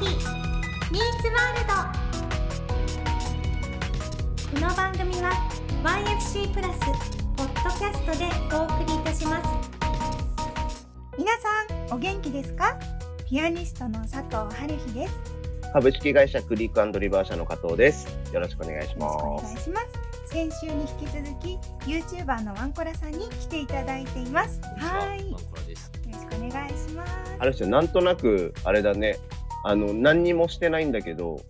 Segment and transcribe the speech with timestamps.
[0.00, 1.66] 日ミーツワール
[4.54, 5.30] ドこの番組は
[5.84, 6.78] YFC プラス
[7.36, 8.24] ポッドキャストで
[8.56, 9.48] お送りいたします
[11.18, 12.78] 皆さんお元気ですか？
[13.26, 15.14] ピアニストの佐藤春日です。
[15.72, 18.08] 株式会社クリークリバー社の加藤です。
[18.32, 19.44] よろしくお願いしよろしくおます。
[19.44, 19.86] 願いします。
[20.26, 24.60] 先週に引き続き YouTuber のワンコラさんに来ていただいています。
[24.78, 25.14] は。
[25.14, 25.30] い。
[25.30, 25.92] よマンコラです。
[26.06, 27.12] ろしくお願いします。
[27.38, 29.16] あれですよ、なんとなく、あれだね、
[29.64, 31.40] あの、何にもしてないんだけど、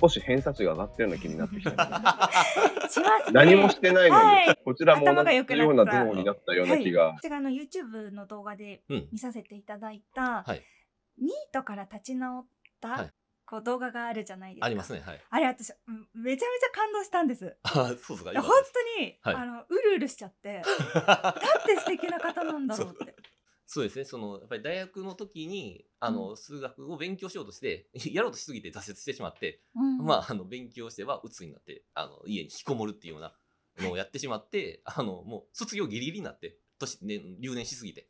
[0.00, 1.70] 少し偏差値が上がったような気になってきた、
[2.90, 7.12] しますね何もしてないのに、はいこちらも同頭が良くじなったような頭脳になったような気が。
[7.12, 9.08] こちらの YouTube の動画でうん。
[9.12, 10.62] 見させていただいた、はい
[11.18, 12.46] ニートから立ち直っ
[12.80, 13.12] た、はい
[13.48, 14.66] こう動画があるじゃないですか。
[14.66, 15.02] ありますね。
[15.06, 15.20] はい。
[15.30, 17.56] あれ私うんめちゃめちゃ感動したんです。
[17.62, 18.32] あ、そうですか。
[18.32, 18.50] いや本
[18.96, 20.62] 当に、はいあのうるうるしちゃって、
[20.94, 23.14] なんて素敵な方なんだろうって。
[23.66, 24.04] そうですね。
[24.04, 33.36] その、やっぱり大学の時に、あの、数学を勉強しようとして、 やろうとしすぎて挫折してしまって、うんまあ、あの、勉強しては鬱になって、あの、家に引きこもるっていうような
[33.78, 38.08] のをやってしまって、あの、もう、卒業ギリギリになって、年、ね、留年しすぎて。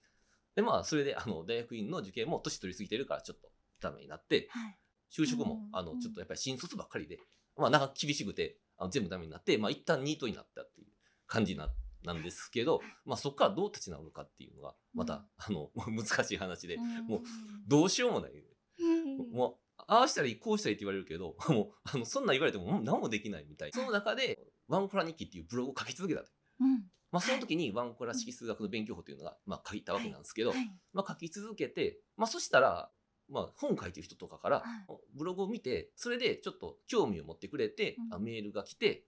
[0.55, 3.51] で、まあ、それで、あの、大学院の受験も年取りすぎてるから、ちょっと
[3.81, 4.79] ダメになって、はい
[5.11, 7.19] 就職も、うんあの、ちょっとやっぱり新卒ばっかりで、
[7.57, 10.89] まあ、なんか厳しくて、あの全部ダメになって、まあ、一旦ニートになったっていう
[11.27, 11.73] 感じな、
[12.07, 17.07] なんですけど、まあ、そこからどう立ち直るかっていうのが、また、うんあの、 難しい話で、うん。
[17.07, 17.21] もう、
[17.67, 18.33] どうしようもない。
[18.79, 19.33] うん。
[19.33, 23.73] もう、ああしたらいい、こうしたらいいって言われるけど、 もう、あの、そんなん言われても、何もできないみたい。
[23.73, 26.31] その中で、ワンコラ日記っていうブログを書き続けたと。
[26.61, 26.91] うん。
[27.11, 30.71] まあ、その時にワンコラ式数学の勉強法というのが、まあ、書いたわけなんですけど、はい。
[30.93, 32.93] まあ、書き続けて、まあ、そしたら、
[33.29, 39.07] まあ、本書いてる人とかからはい、ブログを見て、それでちょっと興味を持ってくれて、うメールが来て、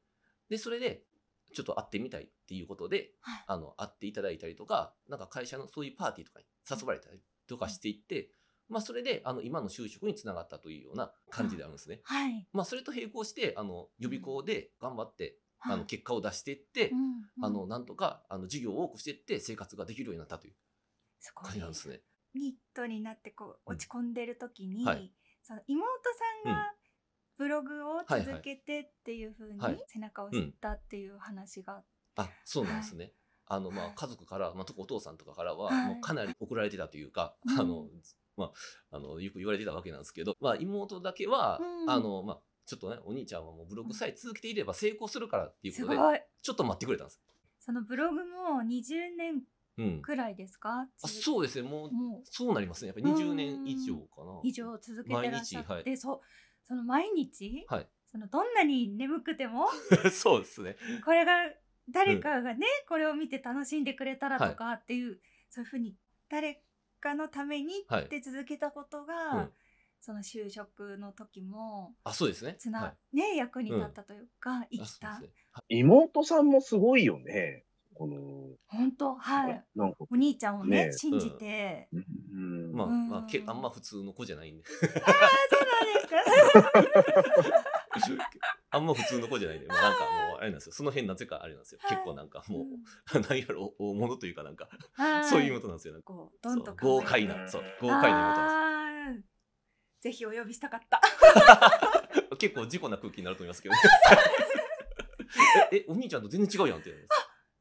[0.48, 1.04] で、それで、
[1.54, 3.44] ちょっと会ってみたいっていうことで、はい。
[3.46, 8.30] あの、会っていただいたりとか、なんか会社のそういうパーティーとかに誘われたりとかしていって、
[8.68, 12.00] まあ、それで、あの、今の就職につながったというような感じであるんですね。
[12.04, 12.46] はい。
[12.52, 15.86] まあ、それと並行して、あの、予備校で頑張って、あの、はい。
[15.86, 17.44] 結果を出していってう、んうん。
[17.44, 20.54] あの、なんとか、あの、授業を多くしていって、生活ができるようになったという
[21.34, 22.02] 感じなんですね。
[22.34, 23.74] ニットになってこううん。
[23.74, 25.10] 落ち込んでる時に、はい。
[25.42, 25.86] その妹
[26.44, 26.72] さんが
[27.38, 29.78] ブログを続けてっていう風にはい。
[29.86, 31.82] 背中を押したっていう話が、
[32.16, 33.12] あ、そうなんですね。
[33.46, 33.90] あの、まはい。
[33.92, 35.86] あ、家族から、まあ、特にお父さんとかからは、はい。
[35.86, 37.60] もうかなり怒られてたというか、うん。
[37.60, 37.86] あの、
[38.36, 38.52] ま
[38.90, 41.90] あ、あの、よく言われてたわけなんですけど、まあ、妹だけは、うん。
[41.90, 47.20] あの、まあ、ちょっとね、お兄ちゃんはもうブログさえ続けていれば成功するからっていうことで、ちょっと待ってくれたんです。
[47.60, 49.42] そのブログも20年
[49.78, 50.02] うん。
[50.02, 51.90] くらいですか、あそうですね、もう、
[52.24, 52.88] そうなりますね。
[52.88, 54.40] やっぱり20年以上かな。
[54.42, 55.96] 以上続けてらっしゃって、はい。
[55.96, 56.20] そう
[56.68, 57.88] その毎日、はい。
[58.06, 59.68] そのどんなに眠くても
[60.12, 60.76] そうですね。
[61.04, 61.50] これが
[61.90, 65.96] 誰かがね、これを見て楽しんでくれたらとかっていう、そういうふうに
[66.28, 66.62] 誰
[67.00, 68.04] かのためにはい。
[68.04, 69.52] って続けたことが、うん。
[70.00, 72.54] その就職の時もあ、そうですね。
[72.58, 73.16] つな、はい。
[73.16, 75.28] ね役に立ったというか、生あきたね。
[75.68, 77.64] 妹さんもすごいよね。
[77.94, 79.14] この、本当？
[79.16, 79.64] はい。
[79.74, 80.92] なんか、お兄ちゃんをねね。
[80.92, 82.72] 信じて、うん。
[82.72, 83.08] まあ、うん。
[83.08, 84.64] まあ、けあんま普通の子じゃないんで。
[85.04, 85.12] ああ
[85.50, 85.97] そうなんですか
[88.70, 90.72] あんま普通の子じゃないんで、もうなんかもう、あれなんですよ。
[90.72, 91.80] その辺なぜかあれなんですよ。
[91.82, 91.90] はい。
[91.90, 93.22] 結構なんかもう、うん。
[93.28, 95.24] 何やろ、大物というかなんか、はい。
[95.24, 96.00] そういう妹なんですよ。
[96.02, 99.22] こうどんと豪快な、そう、豪快な妹なんあー。
[100.00, 101.00] ぜひお呼びしたかった。
[102.14, 102.36] です。
[102.36, 103.80] 結構事故な空気になると思いますけど、ね、
[105.72, 107.08] え、え、お兄ちゃんと全然違うやんって言うんで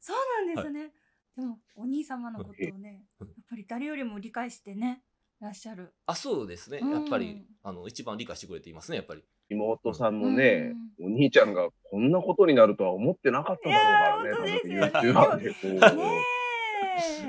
[0.00, 0.16] そう
[0.46, 0.94] なんですね、
[1.36, 5.04] でもお兄様のことをねやうんっぱり誰よりも理解してね
[5.40, 6.78] らっしゃるあ、そうですね。
[6.82, 9.22] うんやっぱり、あの、一番理解してくれていますね、やっぱり。
[9.50, 13.76] 妹さんもね、うお兄ちゃんがこんなことになるとは思ってなかっただ
[14.16, 14.60] ろうからね。
[14.64, 16.02] いやー多分本当ですよ YouTuber でこ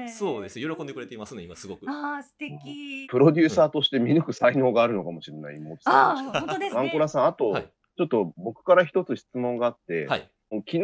[0.06, 0.76] う そうですね。
[0.76, 1.90] 喜んでくれていますね、今すごく。
[1.90, 5.94] ああ素敵プロデューサーとして見抜く才能があるのかもしれない妹さん。
[5.94, 10.32] ああ本当ですねワンコラさん、あと、はいちょっと僕から一つ質問があって、はい。
[10.52, 10.80] 昨日、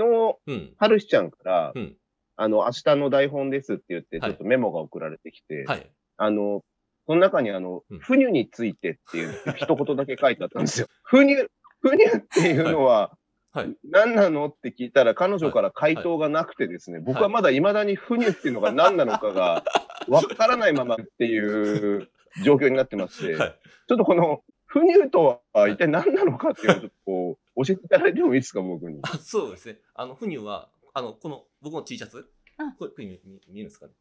[0.47, 0.73] うん。
[0.77, 1.95] はるしちゃんから、うん。
[2.35, 5.89] あの、明日の台本ですって言って、ちはいょっとメモが送られてきて、はい。
[6.17, 6.61] あの、
[7.07, 10.87] その中にあの、うん不乳についてっていう 一言だけ書いてあったんですよ。
[11.03, 11.47] 不乳、
[11.81, 13.17] 不乳っていうのは、
[13.51, 13.75] はい。
[13.89, 19.63] 何なのって聞いたら彼女から回答がなくてですね、僕はまだ未だに不乳っていうのが何なのかが
[20.09, 22.09] わからないままっていう
[22.43, 23.59] 状況になってまして、はい。
[23.87, 28.99] ちょっとこの不乳とは一体何なのかっていうのをちょっとこう、教えていただいてもいいですか、僕に。
[29.03, 29.79] あそうですね。
[29.93, 32.29] あの、フニューは、あの、この、僕の T シャツ？
[32.57, 33.87] うんこれ、見えるんですか？
[33.87, 33.93] ね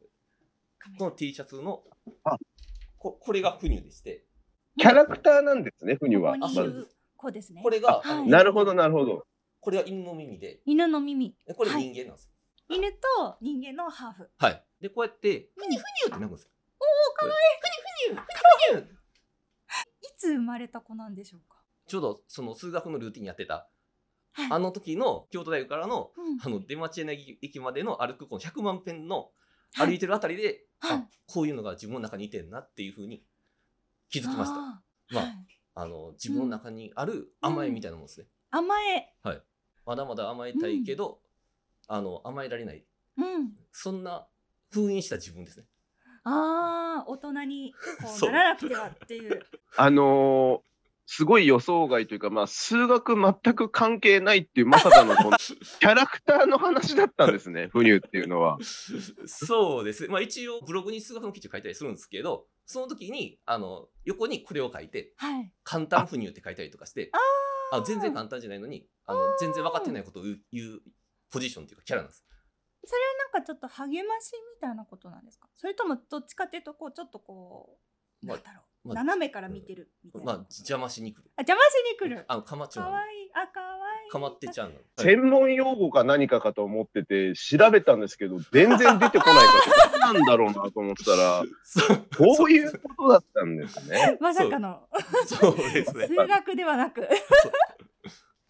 [0.97, 1.94] この T シャツのあ、
[3.05, 4.23] ここれがフニューでして、
[4.79, 6.33] キャラクターなんですね、不乳は。
[6.33, 9.27] ここにいる子ですねこれが、はいなるほど、なるほど。
[9.59, 12.31] これが犬の耳で、犬の耳でこれはい人間なんです。
[12.67, 12.97] 犬と
[13.41, 14.65] 人間のハーフはい。
[14.81, 16.49] で、こうやって、ふにゅふにゅって鳴くんですよ。
[16.79, 17.37] おおかわいい。
[18.07, 18.25] ふにゅふにゅ
[18.71, 18.95] ふにゅふにゅい
[20.07, 21.57] いつつ生まれた子なんでしょうか？
[21.87, 23.69] ちょうどその数学のルーティンやってた、
[24.33, 29.29] はいあの時の京都大学からのうんあの出町柳駅までの歩くこの100万遍のはい
[29.77, 30.43] 歩いてるあたりで、
[30.79, 33.23] はいあこういうのが自分の中にいてんなっていうふうに
[34.09, 34.55] 気づきました。
[34.55, 35.35] あーまあはい
[35.77, 38.27] あの自分の中にある甘えみたいなもんですね。
[38.51, 39.13] 甘え。
[39.85, 41.19] まだまだ甘えたいけど、
[41.87, 42.83] あの甘えられない
[43.17, 43.51] うん。
[43.71, 44.25] そんな
[44.71, 45.65] 封印した自分ですね。
[46.23, 47.79] ああ、大人にこ
[48.21, 49.45] う ならなくてはっていう。
[49.77, 50.74] あのー
[51.07, 58.57] すごい予想外というか、まあ、数学全く関係ないっていう、まさかのこの キャラクターの話だったんですね、フニューっていうのは。
[59.27, 60.09] そうですね。
[60.09, 65.53] まあ一応ブログに数学の記事を書いたりするんですけど、その時にあの横にこれを書いて、はい。
[65.63, 67.11] 簡単不入って書いたりとかして、
[67.71, 70.81] ああ全然簡単じゃないのに、あの全然分かってないことを言う
[71.31, 72.25] ポジションっていうかキャラなんです。
[72.87, 75.49] それはなんかちょっと励ましみたいなことなんですか？
[75.53, 77.79] それともどっちかっていうとこうちょっとこ
[78.23, 81.23] う、まあなんだろう、まあ斜めから見てるみたいな、まあ邪魔しに来る。
[81.35, 82.25] あ邪魔しに来る。
[82.27, 83.31] あのかまっちょかわいい。
[83.33, 84.11] あかわいい。
[84.11, 84.75] かまってちゃうの。
[84.99, 91.97] 専門用語か何かかと思ってて、調べたんですけど、全然出てこないから、 何なんだろうなと思ってたら、そう
[92.37, 94.17] こういうことだったんですね。
[94.21, 94.87] まさかの。
[95.25, 95.57] そう。
[95.57, 96.07] ですね。
[96.07, 96.15] 数。
[96.15, 97.07] 学ではなく。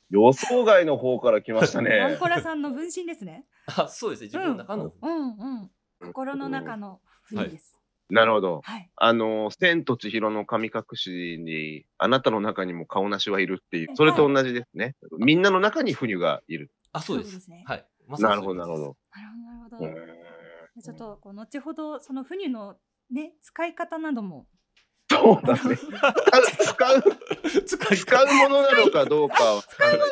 [0.10, 2.18] 予想外の方から来ましたワンね。
[2.20, 3.48] コラさんの分身ですね。
[3.68, 4.26] あそうですね。
[4.28, 4.94] 自分の中の。
[5.02, 5.38] うん。
[5.38, 5.72] うん。
[6.00, 8.62] 心の中の冬ですなるほど。
[8.64, 14.96] はい、あの、千と千尋の神隠しに、あなたの中にも顔なしはいるっていう、それと同じですね。
[15.18, 16.72] みんなの中にフニュがいる。
[16.92, 17.24] あそうで。
[17.24, 17.86] そうですすねはい。
[18.08, 18.84] まさなるほど、なるほど。
[18.84, 20.26] なるほどなる
[20.84, 22.76] ちょっとこう後ほどそのフニュの
[23.10, 24.46] ね使い方なども
[25.10, 25.78] そうだね。
[25.78, 27.04] 使う、
[27.64, 30.06] 使い使うものなのかどうかは分かんないで。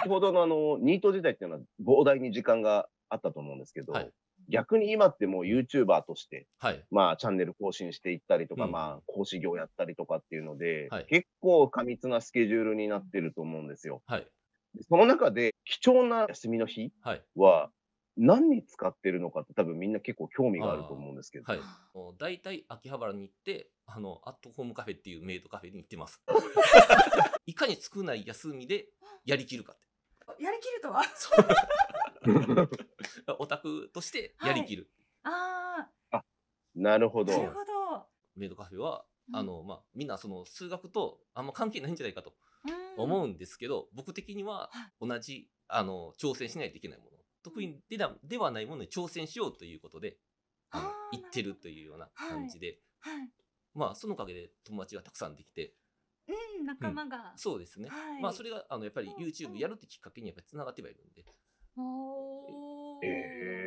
[0.00, 4.10] 先ほどのあの、ニート時代っていうのは膨大に時間があったと思うんですけど、はい
[4.52, 6.84] 逆に今ってもう YouTuber として、はい。
[6.90, 14.02] まあチャンネル更新していったりとか、うんまあ講師業やったりとかっていうので、はい結構過密なスケジュールになってると思うんですよ。
[14.06, 14.26] はい。
[14.74, 17.22] でその中で貴重な休みの日はい。
[17.36, 17.70] は
[18.16, 21.44] 何に使ってるのかって多分みんな結構興味があると思うんですけど。
[21.50, 21.60] はい。
[21.94, 26.20] もう大体秋葉原に行って、あの、アットホームカフェっていうメイドカフェに行ってます。
[27.46, 28.88] いかに少ない休みで
[29.24, 29.82] やりきるかって。
[30.42, 31.02] やりきるとは
[33.38, 34.90] オタクとしてやりきる。
[35.22, 35.88] あ
[36.74, 37.34] なるほど。
[37.34, 37.44] あな。
[37.44, 38.06] るほど。
[38.34, 39.36] メイドカフェは、うん。
[39.36, 42.34] あの、まあ、みんなその数学とあんま関係ないんじゃないかと
[42.96, 43.04] うん。
[43.04, 44.70] 思うんですけど、僕的には
[45.00, 47.10] 同じ、あの、挑戦しないといけないもの。
[47.42, 50.18] 得意でなではないものに挑戦しようということで、
[51.10, 53.30] 言ってるというような感じで、はい。
[53.74, 55.74] まあ、そのおかげで友達がたくさんできて、
[56.28, 56.32] う
[56.62, 57.88] ん仲間が、そうですね。
[57.88, 58.22] はい。
[58.22, 61.24] まあ、それが、あの、やっぱりうん YouTube やるってきっかけにやっぱり繋がってはいるんで、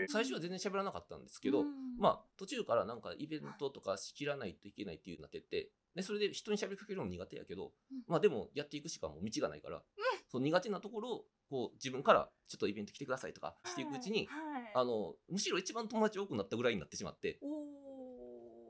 [0.07, 1.67] 最初は全然喋らなかったんですけど、うん。
[1.99, 8.03] まあ、途中からなんかイベントとか仕切らないといけないっていうなってって、で、それで人に喋りかけるのも苦手やけど、うん。
[8.07, 9.81] まあでもやっていくしかもう道がないから、
[10.29, 14.71] その苦手なところを、こう自分からちょっとイベント来てくださいとかしていくうちに、はいはい。
[14.75, 17.39] あの、むしろ一番友達多くなったぐらいになってしまって、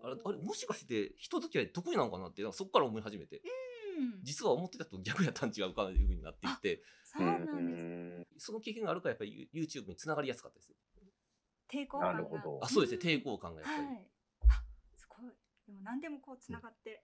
[0.04, 3.42] あれ、あれもしかして人付き合い得意なのかなって、なんかそこから思い始めて、
[3.98, 4.24] うん。
[4.24, 8.05] 実は思ってたと逆やったん違うかなというふうになっていって、そうなんですん
[8.38, 10.74] その経験があるからやっぱり YouTube につながりやすかったです。
[11.72, 12.28] 抵抗感
[12.62, 13.88] あ、そうですね、抵抗感がやっぱり。
[13.88, 14.08] はい。
[14.50, 14.64] あ
[14.96, 15.32] すごい。
[15.68, 17.04] でも何でもこうつながって、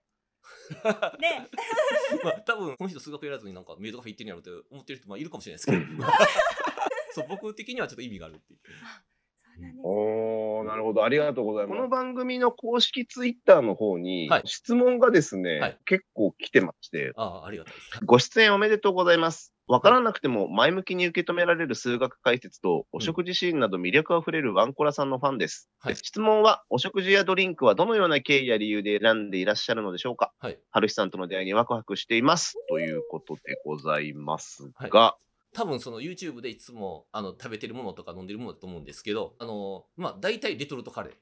[1.19, 1.49] ね。
[2.23, 6.07] まあ、多分この人数学やらずになんかメイドカフェ行ってんやろって思ってる人もいるかもしれないですけど。
[7.13, 8.59] そう僕的にはちょっと意味があるっていう
[9.61, 11.03] なんですおー、なるほど。
[11.03, 11.77] ありがとうございます。
[11.77, 19.53] この番組の公式ツイッターの方にはい、質問がですね、はい結構来てまして、ああありがたいですご出演おめでとうございます。
[19.67, 25.69] わからなくても前向きに受け止められる数学解説と、お食事シーンなど魅力あふれるワンコラさんのファンです。
[25.79, 32.55] はい質問は、お食事やドリンクはどのような経緯や理由で選んでいらっしゃるのでしょうかはい春日さんとの出会いにワクワクしています。
[32.69, 35.15] ということでございますが、
[35.53, 41.13] 多分その YouTube でいつもあの食べてるものとか飲んでるものだと思うんですけどあのまあ大体レトルトカレー。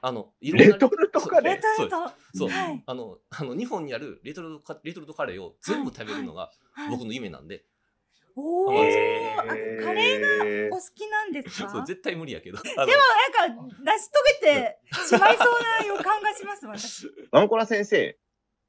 [0.00, 1.54] あのいろんなレトルトカレー？
[1.54, 1.96] レトルト？
[2.34, 2.48] そう。
[2.48, 2.82] はい。
[2.84, 6.90] あのあの日本にあるレトルトカレトルトカレーを全部食べるのがはい。
[6.90, 7.64] 僕の夢なんで、
[8.36, 11.70] おお、へあカレーーお好きなんですか？
[11.70, 12.58] そう絶対無理やけど。
[12.62, 14.08] でもなんか成し
[14.42, 17.06] 遂げてしまいそうな予感がします私。
[17.30, 18.18] ワンコラ先生、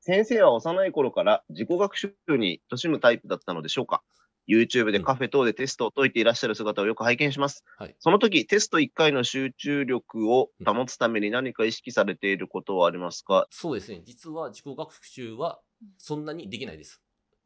[0.01, 4.03] 先生は幼い頃から自己学習に勤しむタイプだったのでしょうか？
[4.49, 7.63] ?YouTube でカフェ等でテストを解いていらっしゃる姿をよく拝見します。
[7.77, 7.95] はい。
[7.99, 13.47] その時、テスト1回の集中力を保つために何か意識されていることはありますか？
[13.51, 14.01] そうですね。
[14.03, 15.61] 実は自己学習は
[15.97, 17.01] そんなにできないです。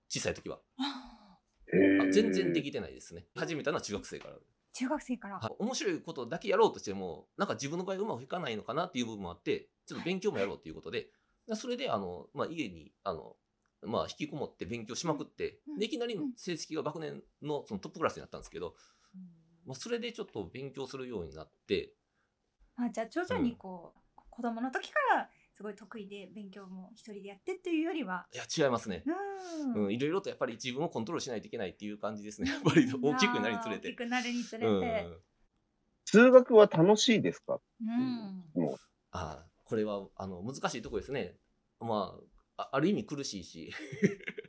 [0.09, 0.59] 小さい時は。
[2.01, 3.25] あ全然できてないですね。
[3.35, 4.35] 始めたのは中学生から。
[4.73, 5.55] 中学生から、はい。
[5.59, 11.09] 面白いことだけやろうとしてもなんか自分の場合うまくいかないのかなっていう部分もあってちょっと勉強もやろうということで
[11.53, 13.35] それであの、まあ、家にあの、
[13.85, 15.79] まあ、引きこもって勉強しまくって、うん。
[15.79, 16.33] でいきなりうん。
[16.35, 18.75] 成績が学年のそのトップクラスになったんですけど、
[19.65, 21.93] まあ、それでちょっと勉強するようになって
[22.75, 29.03] あじゃあ徐々にこう、子供の時からすごい得意で勉強も一人でやってっていうよりは、いや違いますね。
[29.75, 29.85] うん。
[29.85, 32.49] うん、いろいろとやっぱり自分をコントロールしないといけないっていう感じですね。
[32.49, 33.89] やっぱり大きくなるにつれて。
[33.89, 33.95] 大き。
[33.97, 34.79] くなるにつれうん。
[34.81, 35.07] て、
[36.05, 37.59] 数学は楽しいですか？
[37.81, 38.43] うん。
[38.55, 38.77] も
[39.11, 41.35] あーこれはあの難しいところですね。
[41.79, 42.19] まあ、
[42.63, 43.73] あある意味苦しいし、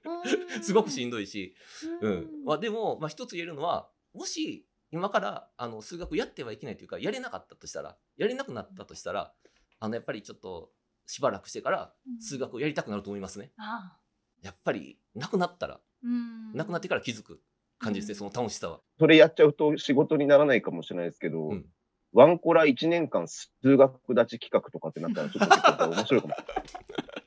[0.62, 1.54] すごくしんどいし、
[2.00, 2.30] うん。
[2.44, 9.34] まあ、でも、まあ、一つ言えるのはもし今からあの数学やってはいけないというかやれなかったとしたらやれなくなったとしたら
[9.80, 10.72] あのやっぱりちょっと
[11.06, 12.22] しばらくしてからうん。
[12.22, 13.52] 数学をやりたくなると思いますね。
[13.58, 13.98] あ
[14.42, 16.52] やっぱりなくなったら、ーうん。
[16.52, 17.40] なくなってから気づく
[17.78, 18.32] 感じですね、うん。
[18.32, 18.80] その楽しさは。
[18.98, 21.66] それやっちゃうと仕事にならないかもしれないですけど、うん。
[22.12, 26.34] ワンコラ1年間数学立ち企画とかってなったらちょっと面白いかも。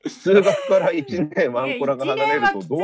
[0.10, 2.80] 数学から1年ワンコラが離れるとどう。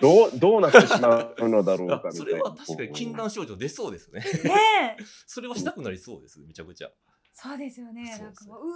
[0.00, 2.12] どう どうなってしまうのだろうかみたいな。
[2.12, 4.20] それは確かに禁断症状出そうですね。
[4.20, 6.90] ねえ、 それはしたくなりそうです、めちゃくちゃ。
[7.34, 8.14] そうですよね。
[8.16, 8.72] そうなんかもうう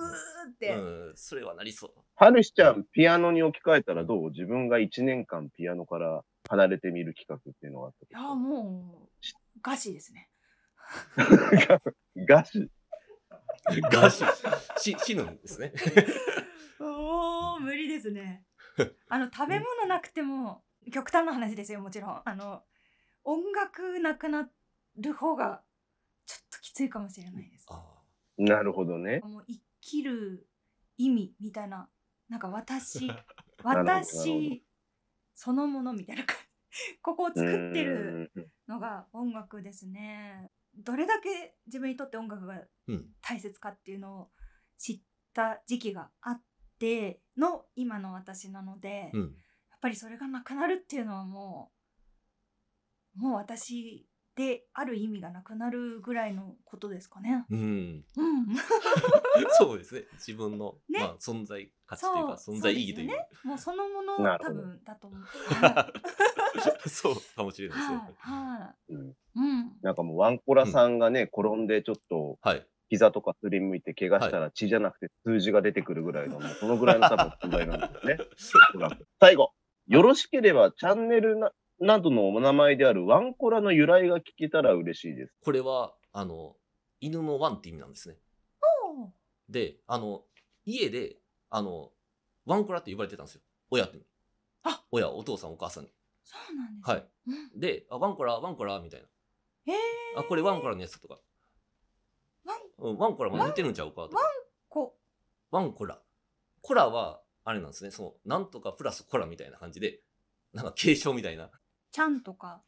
[0.48, 0.74] ーって。
[0.74, 0.78] う
[1.12, 1.90] ん、それはなりそう。
[2.14, 4.30] はるしちゃん、ピアノに置き換えたらどう？
[4.30, 9.28] 自分が1年間ピアノから離れてみる企画っていうのがあったいやもう
[9.58, 10.30] おかしいですね。
[12.26, 12.70] ガシ。
[13.90, 14.24] ガシ
[14.78, 15.72] し死ぬんですね。
[16.80, 18.44] おお無理ですね。
[19.08, 22.62] あの食べ物なくても極端な話ですよもちろんあの
[23.24, 24.48] 音楽なくな
[24.96, 25.64] る方が
[26.26, 27.66] ちょっときついかもしれないです。
[27.70, 28.02] あ
[28.38, 29.20] なるほどね。
[29.24, 30.48] もう生きる
[30.96, 31.88] 意味みたいな
[32.28, 33.10] なんか私
[33.62, 34.64] 私
[35.34, 36.36] そのものみたいな感
[36.70, 43.14] じ ここを作ってるうんのが音楽ですねどれだけ自分にとって音楽がうん。
[43.20, 44.30] 大切かっていうのを
[44.76, 45.02] 知っ
[45.32, 46.42] た時期があっ
[46.78, 49.34] ての今の私なので、やっうん。
[49.80, 51.70] ぱりそれがなくなるっていうのはも
[53.16, 57.46] うもう私である意味がなくなるぐらいのことですかね。
[57.50, 58.04] うん。
[58.16, 58.46] うん、
[59.58, 60.02] そうですね。
[60.14, 63.08] 自分の、ねまあ、存在価値というか、存在意義という。
[63.08, 65.20] そうですもうそのもの多分だと思う。
[65.20, 66.00] はい
[66.88, 67.96] そうかもしれないですね。
[67.96, 68.02] は
[68.56, 69.78] いはいうんうん。
[69.82, 72.66] なんかもうワンコラさんがね、転んでちょっとはい。
[72.88, 78.18] 膝とかすりむいて怪我したら血じゃなくて数字が出てくるぐらいの、もうそのぐらいの多分存在なんですね。
[78.20, 79.52] おそらく最後、
[79.86, 85.34] よろしければチャンネルななどのお名前であるワンコラの由来が聞けたら嬉しいです。
[85.44, 86.56] これは、あの、
[87.00, 88.16] 犬のワンって意味なんですね。
[89.48, 90.22] で、あの、
[90.64, 91.16] 家で、
[91.50, 91.90] あの、
[92.46, 93.42] ワンコラって呼ばれてたんですよ。
[93.70, 93.98] 親って。
[94.64, 95.90] あ親、お父さん、お母さんに。
[96.24, 96.90] そうなんです。
[96.90, 97.06] はい。
[97.54, 97.60] うん。
[97.60, 99.06] で、あ、ワンコラ、ワンコラ、みたいな。
[99.66, 99.76] ええ
[100.16, 101.18] あ、これワンコラのやつとか。
[102.46, 104.16] ワンうん、ワンコラも似てるんちゃうかとか。
[104.68, 104.96] こ
[105.50, 106.00] ワンコラ。
[106.62, 107.90] コラは、あれなんですね。
[107.90, 110.00] その、なんとかプラスコラみたいな感じで、
[110.52, 111.50] なんか継承みたいな。
[111.92, 112.62] ちゃんとか。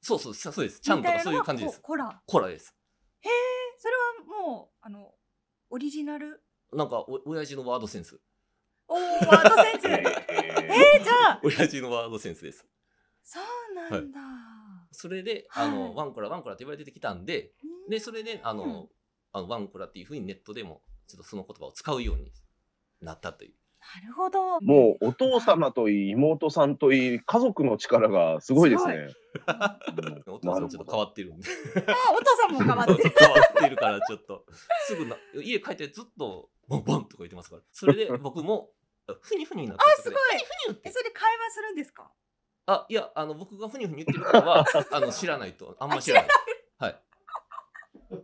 [0.00, 0.80] そうそう、そうです。
[0.80, 1.76] ちゃんとかそういう感じです。
[1.80, 2.22] こコラ。
[2.26, 2.74] コラです。
[3.20, 3.32] へえ、
[3.78, 3.94] それ
[4.38, 5.14] はもうあの
[5.70, 6.42] オリジナル？
[6.72, 8.20] なんか、お、親父のワードセンス。
[8.88, 9.86] おお、ワードセンス。
[9.88, 10.02] え
[10.96, 11.40] えー、じゃあ。
[11.42, 12.66] 親父のワードセンスです。
[13.22, 14.20] そうなんだ。
[14.92, 18.88] それで、あの、はいワンコラ、ワンコラって言われてきたんで、うんで、それで、あの、うん
[19.34, 22.32] あのワンコラっていうふうにネットでも、ちょっとその言葉を使うように
[23.02, 23.52] なったという。
[24.00, 24.60] なるほど。
[24.60, 28.94] もうお父様といい、妹さんといい、家族の力がすごいですね。
[28.94, 29.14] うん
[30.28, 31.48] お父さんちょっと変わってるんで。
[31.48, 33.14] あ、お父さんも変わってる。
[33.18, 34.46] 変わってるから、ちょっと、
[34.86, 37.62] すぐな、家帰ってずっと、ボンボンとか言ってますから。
[37.72, 38.70] それで、僕も、
[39.20, 40.20] ふにふにになってあ、すごい。
[40.30, 42.12] ふにふにってえ、それで会話するんですか。
[42.66, 46.30] あ、いや、あの、僕がふにふに言ってることは、あの、知らないと、あんま知らない。
[46.78, 47.02] はい。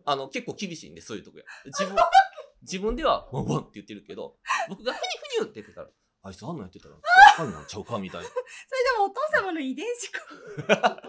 [0.05, 1.45] あの、結構厳しいんで、そういうとこや。
[1.67, 1.97] 自分、
[2.63, 4.37] 自分では、ボンボンって言ってるけど、
[4.69, 5.03] 僕がふに
[5.39, 5.91] ふにって言ってたら、
[6.23, 6.97] あいつあんなんやってたら、
[7.39, 8.29] あんなんちゃうかみたいな。
[8.29, 11.01] それでもお父様の遺伝子か。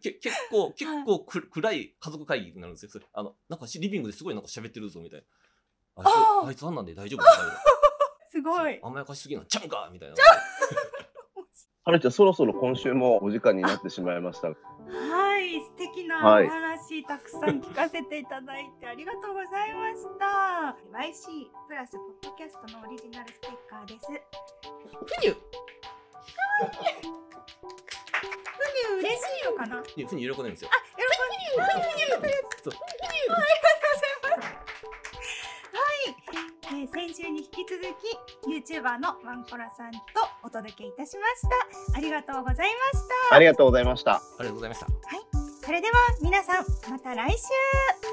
[0.00, 2.90] け結構、結構く、暗い家族会議になるんですよ。
[2.90, 5.24] それあの、なんかしリビングですごいなんか喋ってるぞ、みたい
[5.96, 6.04] な。
[6.04, 7.62] あいつ、あいつあんなんで大丈夫みたいな。
[8.30, 8.80] すごい。
[8.82, 10.14] 甘やかしすぎなんちゃうんかみたいな。
[11.86, 14.48] はるちゃん、そろそろ今週もお時間になってしまいました。
[14.48, 14.56] はい、
[15.60, 20.76] 素敵なはいお話たくさん聞かせていただいてありがとうございました。
[20.92, 24.06] YC プラスポッドキャストのオリジナルステッカーです。
[24.06, 24.12] ふ
[25.22, 25.38] にゅふ
[28.94, 29.82] に嬉しいのかな？
[29.82, 30.70] ふにゅふにゅ喜んでるんですよ。
[30.96, 32.62] 喜んでふにふに言ってるやつ。
[32.64, 34.54] そうありがとうございます。
[35.74, 39.98] はい、えー先週に引き続き YouTuber のワンコラさんと
[40.42, 41.42] お届けいたしまし
[41.92, 41.96] た。
[41.98, 43.34] ありがとうございました。
[43.36, 44.16] ありがとうございました。
[44.16, 44.86] ありがとうございました。
[45.64, 48.03] それでは皆さんまた来週。